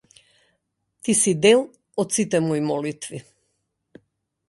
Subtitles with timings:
[1.07, 1.63] Ти си дел
[2.05, 3.25] од сите мои молитви.